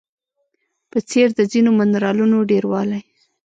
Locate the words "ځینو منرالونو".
1.51-2.37